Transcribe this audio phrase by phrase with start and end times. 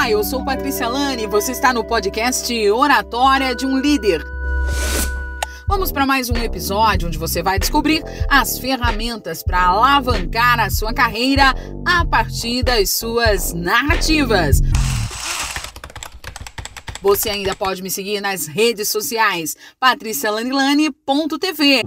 [0.00, 4.24] Olá, eu sou Patrícia Lane e você está no podcast Oratória de um Líder.
[5.68, 10.94] Vamos para mais um episódio onde você vai descobrir as ferramentas para alavancar a sua
[10.94, 11.54] carreira
[11.86, 14.62] a partir das suas narrativas.
[17.02, 21.82] Você ainda pode me seguir nas redes sociais patricialanilane.tv.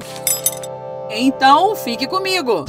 [1.10, 2.64] Então, fique comigo.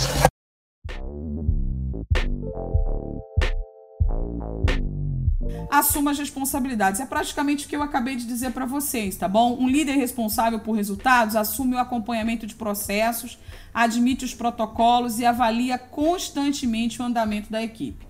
[5.70, 7.00] Assuma as responsabilidades.
[7.00, 9.56] É praticamente o que eu acabei de dizer para vocês, tá bom?
[9.58, 13.38] Um líder responsável por resultados assume o acompanhamento de processos,
[13.72, 18.06] admite os protocolos e avalia constantemente o andamento da equipe.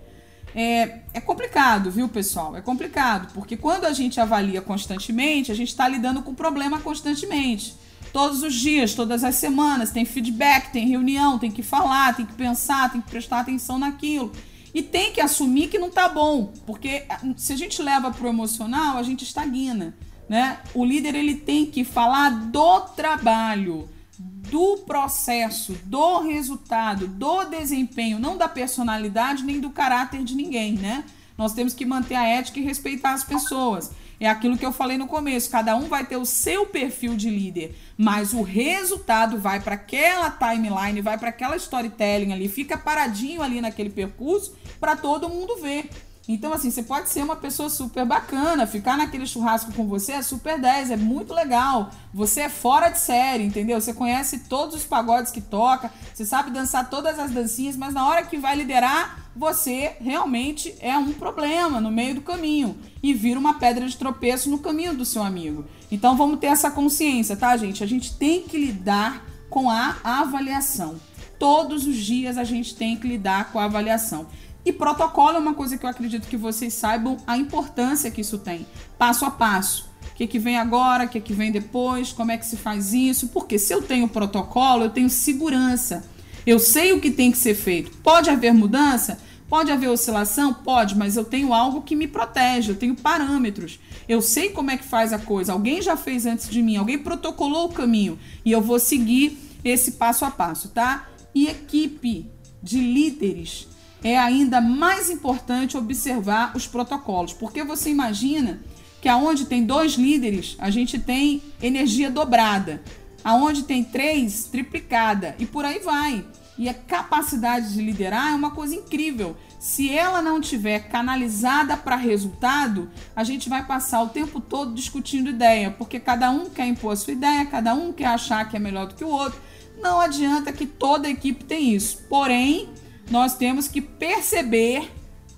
[0.55, 2.57] É, é complicado, viu, pessoal?
[2.57, 6.79] É complicado, porque quando a gente avalia constantemente, a gente está lidando com o problema
[6.79, 7.75] constantemente.
[8.13, 12.35] Todos os dias, todas as semanas, tem feedback, tem reunião, tem que falar, tem que
[12.35, 14.31] pensar, tem que prestar atenção naquilo.
[14.75, 18.29] E tem que assumir que não tá bom, porque ah, se a gente leva pro
[18.29, 19.95] emocional, a gente estagna,
[20.29, 20.59] né?
[20.75, 28.37] O líder ele tem que falar do trabalho, do processo, do resultado, do desempenho, não
[28.37, 31.05] da personalidade nem do caráter de ninguém, né?
[31.39, 33.93] Nós temos que manter a ética e respeitar as pessoas.
[34.19, 37.29] É aquilo que eu falei no começo, cada um vai ter o seu perfil de
[37.29, 43.43] líder, mas o resultado vai para aquela timeline, vai para aquela storytelling ali, fica paradinho
[43.43, 45.89] ali naquele percurso para todo mundo ver.
[46.29, 50.23] Então, assim, você pode ser uma pessoa super bacana, ficar naquele churrasco com você é
[50.23, 51.91] super 10, é muito legal.
[52.13, 53.81] Você é fora de série, entendeu?
[53.81, 58.07] Você conhece todos os pagodes que toca, você sabe dançar todas as dancinhas, mas na
[58.07, 63.41] hora que vai liderar, você realmente é um problema no meio do caminho e vira
[63.41, 65.65] uma pedra de tropeço no caminho do seu amigo.
[65.91, 67.83] Então, vamos ter essa consciência, tá, gente?
[67.83, 71.01] A gente tem que lidar com a avaliação.
[71.39, 74.27] Todos os dias a gente tem que lidar com a avaliação.
[74.65, 78.39] E protocolo é uma coisa que eu acredito que vocês saibam a importância que isso
[78.39, 79.93] tem, passo a passo.
[80.13, 82.95] O que, que vem agora, o que, que vem depois, como é que se faz
[82.95, 83.29] isso.
[83.29, 86.09] Porque se eu tenho protocolo, eu tenho segurança.
[86.47, 87.91] Eu sei o que tem que ser feito.
[87.99, 89.19] Pode haver mudança?
[89.49, 90.55] Pode haver oscilação?
[90.55, 93.79] Pode, mas eu tenho algo que me protege, eu tenho parâmetros.
[94.09, 95.53] Eu sei como é que faz a coisa.
[95.53, 99.93] Alguém já fez antes de mim, alguém protocolou o caminho e eu vou seguir esse
[99.93, 101.09] passo a passo, tá?
[101.35, 102.31] E equipe
[102.63, 103.69] de líderes
[104.05, 108.61] é ainda mais importante observar os protocolos, porque você imagina
[109.01, 112.83] que aonde tem dois líderes, a gente tem energia dobrada,
[113.25, 116.25] aonde tem três, triplicada, e por aí vai.
[116.57, 119.37] E a capacidade de liderar é uma coisa incrível.
[119.59, 125.31] Se ela não tiver canalizada para resultado, a gente vai passar o tempo todo discutindo
[125.31, 128.61] ideia, porque cada um quer impor a sua ideia, cada um quer achar que é
[128.61, 129.41] melhor do que o outro.
[129.81, 132.05] Não adianta que toda equipe tem isso.
[132.09, 132.69] Porém,
[133.15, 134.91] nós temos que perceber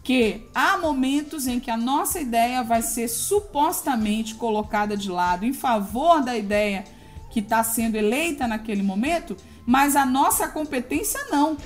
[0.02, 5.52] que há momentos em que a nossa ideia vai ser supostamente colocada de lado em
[5.52, 6.84] favor da ideia
[7.30, 9.36] que está sendo eleita naquele momento,
[9.66, 11.58] mas a nossa competência não.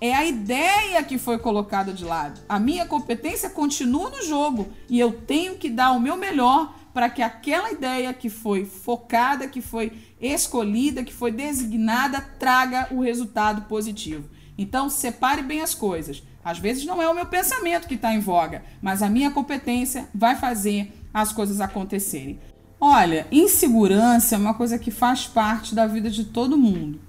[0.00, 2.40] É a ideia que foi colocada de lado.
[2.48, 7.10] A minha competência continua no jogo e eu tenho que dar o meu melhor para
[7.10, 13.68] que aquela ideia que foi focada, que foi escolhida, que foi designada, traga o resultado
[13.68, 14.37] positivo.
[14.58, 16.22] Então, separe bem as coisas.
[16.44, 20.08] Às vezes não é o meu pensamento que está em voga, mas a minha competência
[20.12, 22.40] vai fazer as coisas acontecerem.
[22.80, 27.00] Olha, insegurança é uma coisa que faz parte da vida de todo mundo.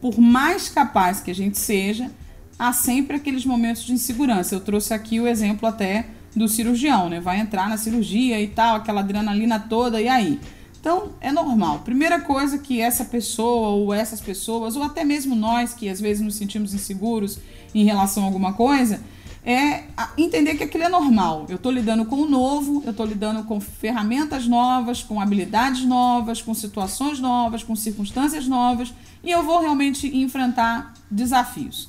[0.00, 2.10] Por mais capaz que a gente seja,
[2.58, 4.54] há sempre aqueles momentos de insegurança.
[4.54, 7.20] Eu trouxe aqui o exemplo até do cirurgião, né?
[7.20, 10.40] Vai entrar na cirurgia e tal, aquela adrenalina toda, e aí?
[10.82, 11.78] Então, é normal.
[11.84, 16.20] Primeira coisa que essa pessoa ou essas pessoas, ou até mesmo nós que às vezes
[16.20, 17.38] nos sentimos inseguros
[17.72, 19.00] em relação a alguma coisa,
[19.46, 19.84] é
[20.18, 21.46] entender que aquilo é normal.
[21.48, 26.42] Eu estou lidando com o novo, eu estou lidando com ferramentas novas, com habilidades novas,
[26.42, 28.92] com situações novas, com circunstâncias novas,
[29.22, 31.88] e eu vou realmente enfrentar desafios.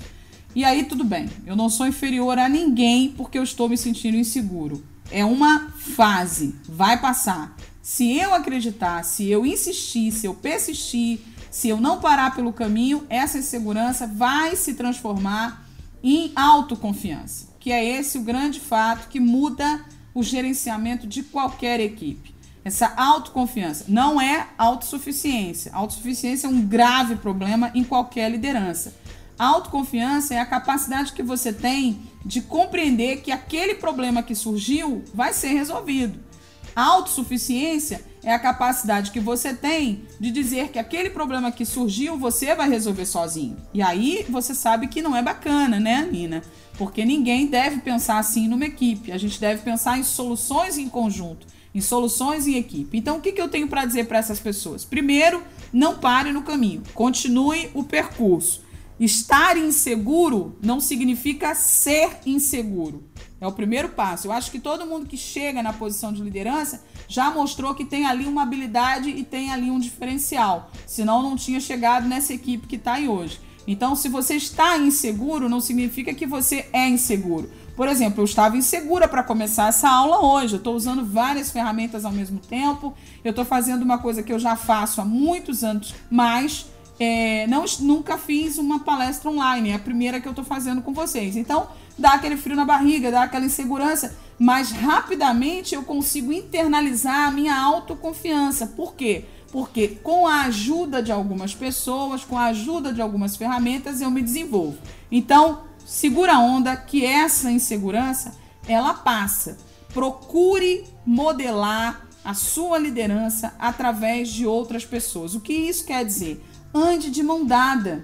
[0.56, 4.18] E aí tudo bem, eu não sou inferior a ninguém porque eu estou me sentindo
[4.18, 4.84] inseguro.
[5.10, 7.56] É uma fase, vai passar.
[7.84, 11.20] Se eu acreditar, se eu insistir, se eu persistir,
[11.52, 15.68] se eu não parar pelo caminho, essa insegurança vai se transformar
[16.02, 19.84] em autoconfiança, que é esse o grande fato que muda
[20.14, 22.34] o gerenciamento de qualquer equipe.
[22.64, 25.74] Essa autoconfiança não é autossuficiência.
[25.74, 28.96] Autossuficiência é um grave problema em qualquer liderança.
[29.38, 35.34] autoconfiança é a capacidade que você tem de compreender que aquele problema que surgiu vai
[35.34, 36.32] ser resolvido.
[36.76, 42.18] A autossuficiência é a capacidade que você tem de dizer que aquele problema que surgiu
[42.18, 43.58] você vai resolver sozinho.
[43.74, 46.42] E aí você sabe que não é bacana, né, Nina?
[46.78, 49.12] Porque ninguém deve pensar assim numa equipe.
[49.12, 52.98] A gente deve pensar em soluções em conjunto, em soluções em equipe.
[52.98, 54.84] Então, o que, que eu tenho para dizer para essas pessoas?
[54.84, 58.64] Primeiro, não pare no caminho, continue o percurso.
[59.00, 63.04] Estar inseguro não significa ser inseguro.
[63.42, 64.28] É o primeiro passo.
[64.28, 68.06] Eu acho que todo mundo que chega na posição de liderança já mostrou que tem
[68.06, 70.72] ali uma habilidade e tem ali um diferencial.
[70.88, 73.42] Senão não tinha chegado nessa equipe que está aí hoje.
[73.66, 77.50] Então, se você está inseguro, não significa que você é inseguro.
[77.76, 80.56] Por exemplo, eu estava insegura para começar essa aula hoje.
[80.56, 82.94] Eu estou usando várias ferramentas ao mesmo tempo.
[83.24, 86.68] Eu estou fazendo uma coisa que eu já faço há muitos anos, mas
[87.00, 89.70] é, não, nunca fiz uma palestra online.
[89.70, 91.36] É a primeira que eu estou fazendo com vocês.
[91.36, 91.68] Então,
[91.98, 97.58] dá aquele frio na barriga, dá aquela insegurança, mas rapidamente eu consigo internalizar a minha
[97.58, 98.68] autoconfiança.
[98.68, 99.26] Por quê?
[99.52, 104.22] Porque com a ajuda de algumas pessoas, com a ajuda de algumas ferramentas, eu me
[104.22, 104.78] desenvolvo.
[105.12, 108.34] Então, segura a onda que essa insegurança,
[108.68, 109.58] ela passa.
[109.94, 115.36] Procure modelar a sua liderança através de outras pessoas.
[115.36, 116.44] O que isso quer dizer?
[116.74, 118.04] Ande de mão dada,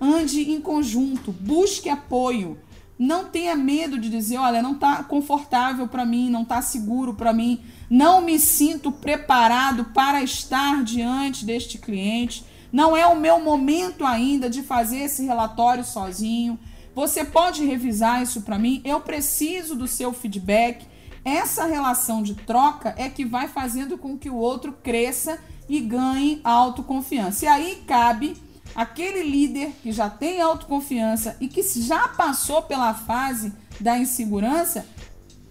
[0.00, 2.58] ande em conjunto, busque apoio.
[2.98, 7.32] Não tenha medo de dizer, olha, não está confortável para mim, não está seguro para
[7.32, 12.44] mim, não me sinto preparado para estar diante deste cliente.
[12.72, 16.58] Não é o meu momento ainda de fazer esse relatório sozinho.
[16.96, 18.82] Você pode revisar isso para mim?
[18.84, 20.84] Eu preciso do seu feedback.
[21.24, 25.38] Essa relação de troca é que vai fazendo com que o outro cresça
[25.68, 27.44] e ganhe autoconfiança.
[27.44, 28.36] E aí cabe
[28.74, 34.86] aquele líder que já tem autoconfiança e que já passou pela fase da insegurança,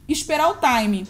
[0.08, 1.08] esperar o time.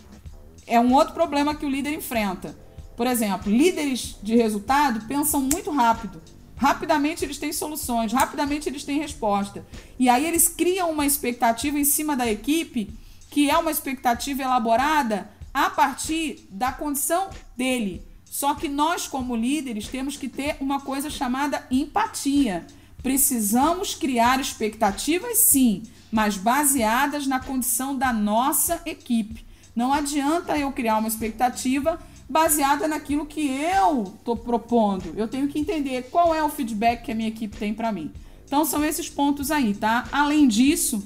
[0.65, 2.55] É um outro problema que o líder enfrenta.
[2.95, 6.21] Por exemplo, líderes de resultado pensam muito rápido.
[6.55, 9.65] Rapidamente eles têm soluções, rapidamente eles têm resposta.
[9.99, 12.91] E aí eles criam uma expectativa em cima da equipe,
[13.29, 18.06] que é uma expectativa elaborada a partir da condição dele.
[18.29, 22.65] Só que nós, como líderes, temos que ter uma coisa chamada empatia.
[23.01, 29.45] Precisamos criar expectativas, sim, mas baseadas na condição da nossa equipe.
[29.75, 35.13] Não adianta eu criar uma expectativa baseada naquilo que eu estou propondo.
[35.15, 38.11] Eu tenho que entender qual é o feedback que a minha equipe tem para mim.
[38.45, 40.07] Então são esses pontos aí, tá?
[40.11, 41.05] Além disso,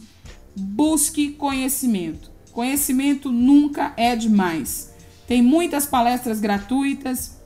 [0.55, 2.31] busque conhecimento.
[2.51, 4.90] Conhecimento nunca é demais.
[5.31, 7.37] Tem muitas palestras gratuitas,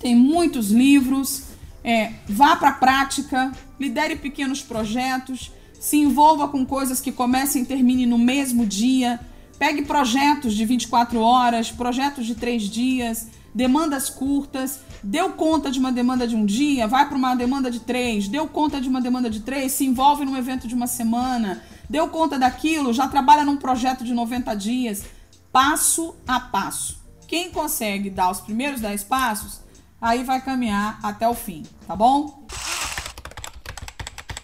[0.00, 1.44] tem muitos livros.
[1.84, 7.64] É, vá para a prática, lidere pequenos projetos, se envolva com coisas que comecem e
[7.64, 9.20] terminem no mesmo dia.
[9.56, 14.80] Pegue projetos de 24 horas, projetos de 3 dias, demandas curtas.
[15.00, 18.26] Deu conta de uma demanda de um dia, vai para uma demanda de três.
[18.26, 21.62] Deu conta de uma demanda de três, se envolve num evento de uma semana.
[21.88, 25.04] Deu conta daquilo, já trabalha num projeto de 90 dias.
[25.52, 27.01] Passo a passo.
[27.32, 29.62] Quem consegue dar os primeiros 10 passos,
[29.98, 32.46] aí vai caminhar até o fim, tá bom?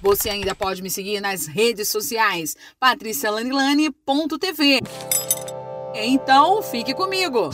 [0.00, 4.80] Você ainda pode me seguir nas redes sociais, patricialanilane.tv.
[5.96, 7.50] Então, fique comigo.